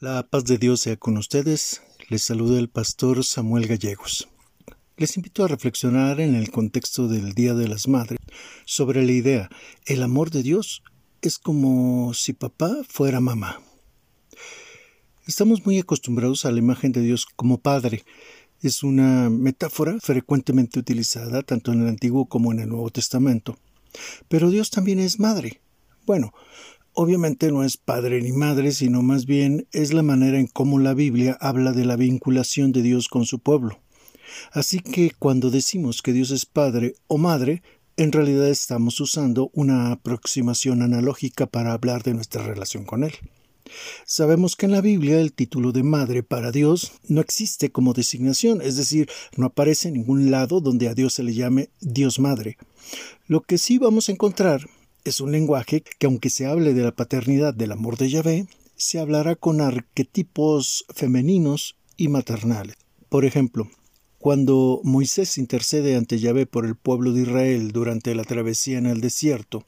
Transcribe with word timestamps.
La 0.00 0.22
paz 0.22 0.44
de 0.44 0.58
Dios 0.58 0.82
sea 0.82 0.96
con 0.96 1.16
ustedes. 1.16 1.82
Les 2.08 2.22
saluda 2.22 2.60
el 2.60 2.68
pastor 2.68 3.24
Samuel 3.24 3.66
Gallegos. 3.66 4.28
Les 4.96 5.16
invito 5.16 5.44
a 5.44 5.48
reflexionar 5.48 6.20
en 6.20 6.36
el 6.36 6.52
contexto 6.52 7.08
del 7.08 7.32
Día 7.32 7.52
de 7.54 7.66
las 7.66 7.88
Madres 7.88 8.20
sobre 8.64 9.04
la 9.04 9.10
idea, 9.10 9.50
el 9.86 10.04
amor 10.04 10.30
de 10.30 10.44
Dios 10.44 10.84
es 11.20 11.40
como 11.40 12.14
si 12.14 12.32
papá 12.32 12.76
fuera 12.88 13.18
mamá. 13.18 13.60
Estamos 15.26 15.66
muy 15.66 15.80
acostumbrados 15.80 16.44
a 16.44 16.52
la 16.52 16.60
imagen 16.60 16.92
de 16.92 17.00
Dios 17.00 17.26
como 17.26 17.58
Padre. 17.58 18.04
Es 18.62 18.84
una 18.84 19.28
metáfora 19.30 19.98
frecuentemente 20.00 20.78
utilizada 20.78 21.42
tanto 21.42 21.72
en 21.72 21.82
el 21.82 21.88
Antiguo 21.88 22.26
como 22.26 22.52
en 22.52 22.60
el 22.60 22.68
Nuevo 22.68 22.90
Testamento. 22.90 23.58
Pero 24.28 24.48
Dios 24.50 24.70
también 24.70 25.00
es 25.00 25.18
Madre. 25.18 25.60
Bueno, 26.06 26.32
obviamente 27.00 27.52
no 27.52 27.62
es 27.62 27.76
padre 27.76 28.20
ni 28.20 28.32
madre, 28.32 28.72
sino 28.72 29.02
más 29.02 29.24
bien 29.24 29.68
es 29.70 29.92
la 29.92 30.02
manera 30.02 30.40
en 30.40 30.48
cómo 30.48 30.80
la 30.80 30.94
Biblia 30.94 31.38
habla 31.40 31.72
de 31.72 31.84
la 31.84 31.94
vinculación 31.94 32.72
de 32.72 32.82
Dios 32.82 33.06
con 33.06 33.24
su 33.24 33.38
pueblo. 33.38 33.78
Así 34.50 34.80
que 34.80 35.12
cuando 35.16 35.50
decimos 35.50 36.02
que 36.02 36.12
Dios 36.12 36.32
es 36.32 36.44
padre 36.44 36.94
o 37.06 37.16
madre, 37.16 37.62
en 37.96 38.10
realidad 38.10 38.48
estamos 38.48 38.98
usando 38.98 39.48
una 39.54 39.92
aproximación 39.92 40.82
analógica 40.82 41.46
para 41.46 41.72
hablar 41.72 42.02
de 42.02 42.14
nuestra 42.14 42.42
relación 42.42 42.84
con 42.84 43.04
Él. 43.04 43.12
Sabemos 44.04 44.56
que 44.56 44.66
en 44.66 44.72
la 44.72 44.80
Biblia 44.80 45.20
el 45.20 45.32
título 45.32 45.70
de 45.70 45.84
madre 45.84 46.24
para 46.24 46.50
Dios 46.50 46.94
no 47.06 47.20
existe 47.20 47.70
como 47.70 47.92
designación, 47.92 48.60
es 48.60 48.76
decir, 48.76 49.08
no 49.36 49.46
aparece 49.46 49.86
en 49.86 49.94
ningún 49.94 50.32
lado 50.32 50.60
donde 50.60 50.88
a 50.88 50.94
Dios 50.94 51.12
se 51.14 51.22
le 51.22 51.32
llame 51.32 51.70
Dios 51.80 52.18
Madre. 52.18 52.58
Lo 53.28 53.42
que 53.42 53.56
sí 53.56 53.78
vamos 53.78 54.08
a 54.08 54.12
encontrar 54.12 54.66
es 55.04 55.20
un 55.20 55.32
lenguaje 55.32 55.82
que 55.98 56.06
aunque 56.06 56.30
se 56.30 56.46
hable 56.46 56.74
de 56.74 56.82
la 56.82 56.92
paternidad 56.92 57.54
del 57.54 57.72
amor 57.72 57.96
de 57.96 58.10
Yahvé, 58.10 58.46
se 58.76 58.98
hablará 58.98 59.34
con 59.34 59.60
arquetipos 59.60 60.84
femeninos 60.94 61.76
y 61.96 62.08
maternales. 62.08 62.76
Por 63.08 63.24
ejemplo, 63.24 63.68
cuando 64.18 64.80
Moisés 64.82 65.38
intercede 65.38 65.96
ante 65.96 66.18
Yahvé 66.18 66.46
por 66.46 66.66
el 66.66 66.74
pueblo 66.74 67.12
de 67.12 67.22
Israel 67.22 67.70
durante 67.70 68.14
la 68.14 68.24
travesía 68.24 68.78
en 68.78 68.86
el 68.86 69.00
desierto, 69.00 69.64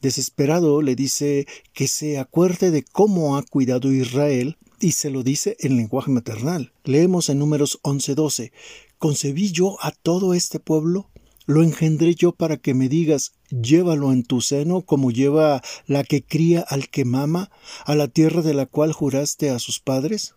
desesperado 0.00 0.80
le 0.80 0.94
dice 0.94 1.46
que 1.72 1.88
se 1.88 2.18
acuerde 2.18 2.70
de 2.70 2.84
cómo 2.84 3.36
ha 3.36 3.42
cuidado 3.42 3.92
Israel 3.92 4.56
y 4.80 4.92
se 4.92 5.10
lo 5.10 5.22
dice 5.22 5.56
en 5.60 5.76
lenguaje 5.76 6.10
maternal. 6.10 6.72
Leemos 6.84 7.28
en 7.28 7.40
números 7.40 7.80
11-12, 7.82 8.52
¿concebí 8.98 9.50
yo 9.50 9.76
a 9.80 9.90
todo 9.90 10.34
este 10.34 10.60
pueblo? 10.60 11.10
Lo 11.50 11.64
engendré 11.64 12.14
yo 12.14 12.30
para 12.30 12.58
que 12.58 12.74
me 12.74 12.88
digas, 12.88 13.32
llévalo 13.50 14.12
en 14.12 14.22
tu 14.22 14.40
seno 14.40 14.82
como 14.82 15.10
lleva 15.10 15.62
la 15.88 16.04
que 16.04 16.22
cría 16.22 16.60
al 16.60 16.88
que 16.88 17.04
mama, 17.04 17.50
a 17.84 17.96
la 17.96 18.06
tierra 18.06 18.40
de 18.40 18.54
la 18.54 18.66
cual 18.66 18.92
juraste 18.92 19.50
a 19.50 19.58
sus 19.58 19.80
padres. 19.80 20.36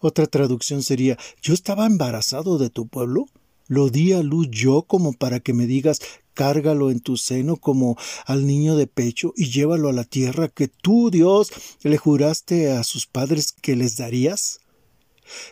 Otra 0.00 0.26
traducción 0.26 0.82
sería, 0.82 1.18
yo 1.42 1.52
estaba 1.52 1.84
embarazado 1.84 2.56
de 2.56 2.70
tu 2.70 2.86
pueblo, 2.86 3.26
lo 3.68 3.90
di 3.90 4.14
a 4.14 4.22
luz 4.22 4.48
yo 4.50 4.84
como 4.84 5.12
para 5.12 5.40
que 5.40 5.52
me 5.52 5.66
digas, 5.66 6.00
cárgalo 6.32 6.90
en 6.90 7.00
tu 7.00 7.18
seno 7.18 7.58
como 7.58 7.98
al 8.24 8.46
niño 8.46 8.74
de 8.76 8.86
pecho 8.86 9.34
y 9.36 9.50
llévalo 9.50 9.90
a 9.90 9.92
la 9.92 10.04
tierra 10.04 10.48
que 10.48 10.66
tú, 10.66 11.10
Dios, 11.10 11.52
le 11.82 11.98
juraste 11.98 12.72
a 12.72 12.84
sus 12.84 13.04
padres 13.04 13.52
que 13.52 13.76
les 13.76 13.98
darías. 13.98 14.61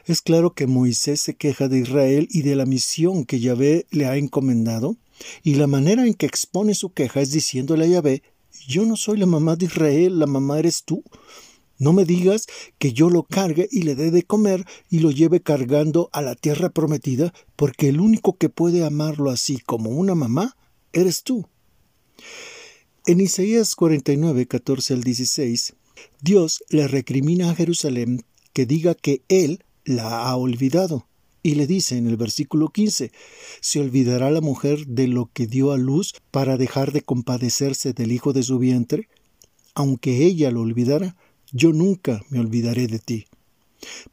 Es 0.05 0.21
claro 0.21 0.55
que 0.55 0.67
Moisés 0.67 1.21
se 1.21 1.35
queja 1.35 1.69
de 1.69 1.79
Israel 1.79 2.29
y 2.31 2.43
de 2.43 2.57
la 2.57 2.67
misión 2.67 3.25
que 3.25 3.41
Yahvé 3.41 3.87
le 3.91 4.07
ha 4.07 4.17
encomendado, 4.17 4.97
y 5.43 5.55
la 5.55 5.67
manera 5.67 6.07
en 6.07 6.15
que 6.15 6.27
expone 6.27 6.75
su 6.75 6.93
queja 6.93 7.21
es 7.21 7.31
diciéndole 7.31 7.85
a 7.85 7.89
Yahvé 7.89 8.23
Yo 8.67 8.85
no 8.85 8.97
soy 8.97 9.19
la 9.19 9.27
mamá 9.27 9.57
de 9.57 9.67
Israel, 9.67 10.19
la 10.19 10.27
mamá 10.27 10.59
eres 10.59 10.85
tú. 10.85 11.05
No 11.79 11.95
me 11.95 12.05
digas 12.05 12.47
que 12.79 12.93
yo 12.93 13.09
lo 13.09 13.23
cargue 13.23 13.67
y 13.71 13.83
le 13.83 13.95
dé 13.95 14.11
de 14.11 14.23
comer 14.23 14.67
y 14.91 14.99
lo 14.99 15.11
lleve 15.11 15.41
cargando 15.41 16.11
a 16.13 16.21
la 16.21 16.35
tierra 16.35 16.69
prometida, 16.69 17.33
porque 17.57 17.89
el 17.89 18.01
único 18.01 18.37
que 18.37 18.51
puede 18.51 18.85
amarlo 18.85 19.31
así 19.31 19.59
como 19.59 19.91
una 19.91 20.15
mamá 20.15 20.57
eres 20.93 21.23
tú. 21.23 21.47
En 23.07 23.21
Isaías 23.21 23.75
49, 23.75 24.47
14 24.47 24.93
al 24.93 25.03
16, 25.03 25.75
Dios 26.21 26.63
le 26.69 26.87
recrimina 26.87 27.51
a 27.51 27.55
Jerusalén 27.55 28.25
que 28.53 28.67
diga 28.67 28.95
que 28.95 29.23
Él 29.29 29.65
la 29.91 30.27
ha 30.27 30.37
olvidado. 30.37 31.07
Y 31.43 31.55
le 31.55 31.67
dice 31.67 31.97
en 31.97 32.07
el 32.07 32.17
versículo 32.17 32.69
15, 32.69 33.13
¿se 33.61 33.81
olvidará 33.81 34.31
la 34.31 34.41
mujer 34.41 34.87
de 34.87 35.09
lo 35.09 35.31
que 35.33 35.47
dio 35.47 35.73
a 35.73 35.79
luz 35.79 36.15
para 36.31 36.57
dejar 36.57 36.93
de 36.93 37.03
compadecerse 37.03 37.93
del 37.93 38.13
hijo 38.13 38.33
de 38.33 38.43
su 38.43 38.59
vientre? 38.59 39.09
Aunque 39.75 40.25
ella 40.25 40.51
lo 40.51 40.61
olvidara, 40.61 41.17
yo 41.53 41.73
nunca 41.73 42.23
me 42.29 42.41
olvidaré 42.41 42.87
de 42.87 42.99
ti. 42.99 43.27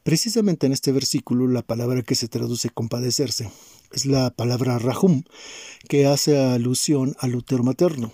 Precisamente 0.04 0.68
en 0.68 0.74
este 0.74 0.94
versículo 0.94 1.48
la 1.48 1.62
palabra 1.62 2.02
que 2.02 2.16
se 2.16 2.30
traduce 2.30 2.70
compadecerse 2.70 3.52
es 3.92 4.06
la 4.06 4.30
palabra 4.30 4.80
rahum, 4.80 5.24
que 5.90 6.06
hace 6.06 6.38
alusión 6.38 7.16
al 7.20 7.36
útero 7.36 7.64
materno. 7.64 8.14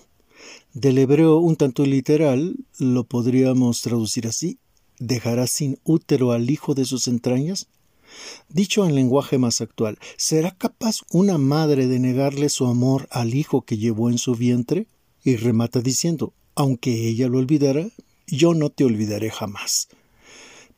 Del 0.73 0.97
hebreo 0.97 1.37
un 1.37 1.55
tanto 1.55 1.85
literal 1.85 2.55
lo 2.79 3.03
podríamos 3.03 3.81
traducir 3.81 4.27
así, 4.27 4.57
¿dejará 5.07 5.47
sin 5.47 5.79
útero 5.83 6.31
al 6.31 6.49
hijo 6.49 6.73
de 6.73 6.85
sus 6.85 7.07
entrañas? 7.07 7.67
Dicho 8.49 8.85
en 8.85 8.95
lenguaje 8.95 9.37
más 9.37 9.61
actual, 9.61 9.97
¿será 10.17 10.51
capaz 10.51 11.01
una 11.11 11.37
madre 11.37 11.87
de 11.87 11.99
negarle 11.99 12.49
su 12.49 12.67
amor 12.67 13.07
al 13.11 13.33
hijo 13.33 13.63
que 13.63 13.77
llevó 13.77 14.09
en 14.09 14.17
su 14.17 14.35
vientre? 14.35 14.87
Y 15.23 15.35
remata 15.35 15.81
diciendo, 15.81 16.33
aunque 16.55 17.07
ella 17.07 17.27
lo 17.27 17.39
olvidara, 17.39 17.87
yo 18.27 18.53
no 18.53 18.69
te 18.69 18.83
olvidaré 18.83 19.29
jamás. 19.29 19.87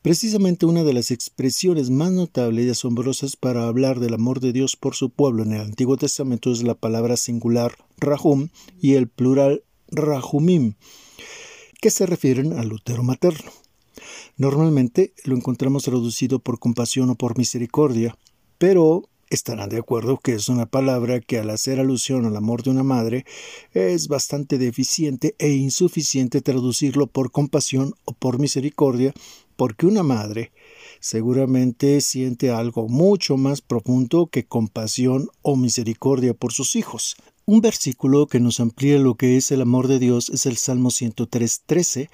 Precisamente 0.02 0.66
una 0.66 0.84
de 0.84 0.92
las 0.92 1.10
expresiones 1.10 1.90
más 1.90 2.12
notables 2.12 2.66
y 2.66 2.70
asombrosas 2.70 3.34
para 3.36 3.66
hablar 3.66 3.98
del 3.98 4.14
amor 4.14 4.40
de 4.40 4.52
Dios 4.52 4.76
por 4.76 4.94
su 4.94 5.10
pueblo 5.10 5.42
en 5.42 5.52
el 5.52 5.60
Antiguo 5.62 5.96
Testamento 5.96 6.52
es 6.52 6.62
la 6.62 6.74
palabra 6.74 7.16
singular 7.16 7.76
rahum 7.98 8.48
y 8.80 8.94
el 8.94 9.08
plural 9.08 9.64
rahumim, 9.88 10.74
que 11.80 11.90
se 11.90 12.06
refieren 12.06 12.52
al 12.52 12.72
útero 12.72 13.02
materno. 13.02 13.50
Normalmente 14.38 15.14
lo 15.24 15.34
encontramos 15.34 15.84
traducido 15.84 16.40
por 16.40 16.58
compasión 16.58 17.08
o 17.08 17.14
por 17.14 17.38
misericordia, 17.38 18.18
pero 18.58 19.08
estarán 19.30 19.70
de 19.70 19.78
acuerdo 19.78 20.18
que 20.18 20.34
es 20.34 20.50
una 20.50 20.66
palabra 20.66 21.20
que 21.20 21.38
al 21.38 21.48
hacer 21.48 21.80
alusión 21.80 22.26
al 22.26 22.36
amor 22.36 22.62
de 22.62 22.68
una 22.68 22.82
madre 22.82 23.24
es 23.72 24.08
bastante 24.08 24.58
deficiente 24.58 25.34
e 25.38 25.52
insuficiente 25.52 26.42
traducirlo 26.42 27.06
por 27.06 27.30
compasión 27.30 27.94
o 28.04 28.12
por 28.12 28.38
misericordia, 28.38 29.14
porque 29.56 29.86
una 29.86 30.02
madre 30.02 30.52
seguramente 31.00 32.02
siente 32.02 32.50
algo 32.50 32.88
mucho 32.88 33.38
más 33.38 33.62
profundo 33.62 34.26
que 34.26 34.44
compasión 34.44 35.28
o 35.40 35.56
misericordia 35.56 36.34
por 36.34 36.52
sus 36.52 36.76
hijos. 36.76 37.16
Un 37.48 37.60
versículo 37.60 38.26
que 38.26 38.40
nos 38.40 38.58
amplía 38.58 38.98
lo 38.98 39.14
que 39.14 39.36
es 39.36 39.52
el 39.52 39.60
amor 39.60 39.86
de 39.86 40.00
Dios 40.00 40.30
es 40.30 40.46
el 40.46 40.56
Salmo 40.56 40.90
103.13, 40.90 42.10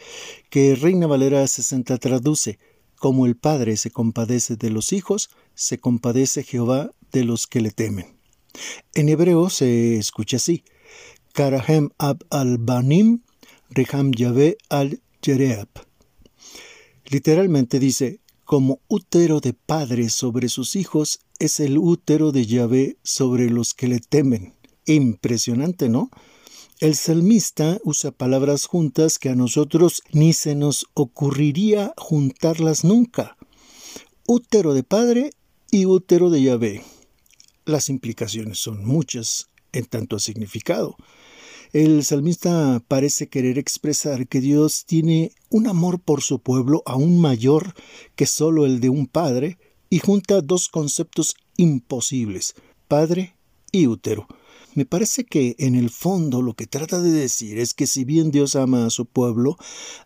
que 0.50 0.75
Reina 0.75 1.06
Valera 1.06 1.48
60 1.48 1.97
traduce, 1.97 2.59
como 2.97 3.25
el 3.25 3.34
Padre 3.34 3.78
se 3.78 3.91
compadece 3.91 4.56
de 4.56 4.69
los 4.69 4.93
hijos, 4.93 5.31
se 5.54 5.78
compadece 5.78 6.43
Jehová 6.43 6.91
de 7.12 7.25
los 7.25 7.47
que 7.47 7.62
le 7.62 7.70
temen. 7.70 8.19
En 8.93 9.09
hebreo 9.09 9.48
se 9.48 9.97
escucha 9.97 10.37
así, 10.37 10.65
Karahem 11.32 11.88
ab 11.97 12.19
al-Banim, 12.28 13.22
Reham 13.70 14.12
Yahvé 14.12 14.59
al-Jereab. 14.69 15.69
Literalmente 17.06 17.78
dice, 17.78 18.20
como 18.44 18.81
útero 18.87 19.41
de 19.41 19.54
padre 19.54 20.10
sobre 20.10 20.50
sus 20.50 20.76
hijos 20.76 21.20
es 21.38 21.59
el 21.59 21.78
útero 21.78 22.32
de 22.32 22.44
Yahvé 22.44 22.99
sobre 23.03 23.49
los 23.49 23.72
que 23.72 23.88
le 23.88 23.99
temen. 23.99 24.53
Impresionante, 24.87 25.88
¿no? 25.88 26.10
El 26.81 26.97
salmista 26.97 27.79
usa 27.84 28.11
palabras 28.11 28.67
juntas 28.67 29.20
que 29.20 29.29
a 29.29 29.37
nosotros 29.37 30.02
ni 30.12 30.32
se 30.32 30.56
nos 30.56 30.87
ocurriría 30.94 31.94
juntarlas 31.96 32.82
nunca. 32.82 33.37
Útero 34.26 34.75
de 34.75 34.82
padre 34.82 35.31
y 35.70 35.87
útero 35.87 36.29
de 36.29 36.43
Yahvé. 36.43 36.82
Las 37.64 37.88
implicaciones 37.88 38.58
son 38.58 38.84
muchas 38.84 39.49
en 39.73 39.84
tanto 39.84 40.17
a 40.17 40.19
significado. 40.19 40.96
El 41.73 42.05
salmista 42.05 42.82
parece 42.87 43.29
querer 43.29 43.58
expresar 43.58 44.26
que 44.26 44.40
Dios 44.40 44.84
tiene 44.84 45.32
un 45.49 45.69
amor 45.69 46.00
por 46.00 46.20
su 46.20 46.40
pueblo 46.40 46.82
aún 46.84 47.20
mayor 47.20 47.75
que 48.17 48.26
solo 48.26 48.67
el 48.67 48.81
de 48.81 48.90
un 48.90 49.06
padre 49.06 49.56
y 49.88 50.00
junta 50.00 50.40
dos 50.40 50.69
conceptos 50.69 51.37
imposibles, 51.56 52.55
padre 52.88 53.37
y 53.70 53.87
útero. 53.87 54.26
Me 54.74 54.86
parece 54.86 55.24
que 55.24 55.54
en 55.58 55.74
el 55.74 55.90
fondo 55.90 56.40
lo 56.40 56.54
que 56.54 56.66
trata 56.66 57.00
de 57.00 57.10
decir 57.10 57.58
es 57.58 57.74
que 57.74 57.86
si 57.86 58.04
bien 58.04 58.30
Dios 58.30 58.56
ama 58.56 58.86
a 58.86 58.90
su 58.90 59.04
pueblo, 59.04 59.58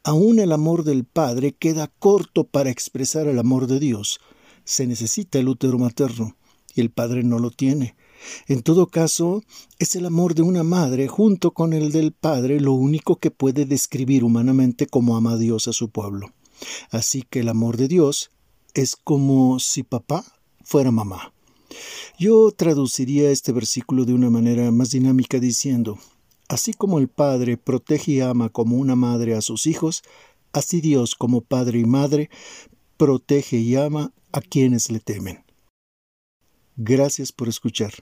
aún 0.02 0.40
el 0.40 0.50
amor 0.50 0.82
del 0.82 1.04
Padre 1.04 1.52
queda 1.52 1.86
corto 1.86 2.44
para 2.44 2.70
expresar 2.70 3.28
el 3.28 3.38
amor 3.38 3.68
de 3.68 3.78
Dios. 3.78 4.18
Se 4.64 4.88
necesita 4.88 5.38
el 5.38 5.48
útero 5.48 5.78
materno, 5.78 6.36
y 6.74 6.80
el 6.80 6.90
Padre 6.90 7.22
no 7.22 7.38
lo 7.38 7.52
tiene. 7.52 7.94
En 8.48 8.62
todo 8.62 8.88
caso, 8.88 9.44
es 9.78 9.94
el 9.94 10.04
amor 10.04 10.34
de 10.34 10.42
una 10.42 10.64
madre 10.64 11.06
junto 11.06 11.52
con 11.52 11.72
el 11.72 11.92
del 11.92 12.12
Padre 12.12 12.58
lo 12.58 12.72
único 12.72 13.16
que 13.16 13.30
puede 13.30 13.66
describir 13.66 14.24
humanamente 14.24 14.88
como 14.88 15.16
ama 15.16 15.36
Dios 15.36 15.68
a 15.68 15.72
su 15.72 15.90
pueblo. 15.90 16.32
Así 16.90 17.22
que 17.22 17.40
el 17.40 17.48
amor 17.48 17.76
de 17.76 17.86
Dios 17.86 18.30
es 18.74 18.96
como 18.96 19.60
si 19.60 19.84
papá 19.84 20.24
fuera 20.64 20.90
mamá. 20.90 21.32
Yo 22.18 22.50
traduciría 22.50 23.30
este 23.30 23.52
versículo 23.52 24.06
de 24.06 24.14
una 24.14 24.30
manera 24.30 24.70
más 24.70 24.90
dinámica 24.90 25.38
diciendo, 25.38 25.98
así 26.48 26.72
como 26.72 26.98
el 26.98 27.08
Padre 27.08 27.58
protege 27.58 28.12
y 28.12 28.20
ama 28.20 28.48
como 28.48 28.76
una 28.76 28.96
madre 28.96 29.34
a 29.34 29.42
sus 29.42 29.66
hijos, 29.66 30.02
así 30.52 30.80
Dios 30.80 31.14
como 31.14 31.42
Padre 31.42 31.80
y 31.80 31.84
Madre 31.84 32.30
protege 32.96 33.58
y 33.58 33.76
ama 33.76 34.12
a 34.32 34.40
quienes 34.40 34.90
le 34.90 35.00
temen. 35.00 35.44
Gracias 36.76 37.32
por 37.32 37.48
escuchar. 37.48 37.92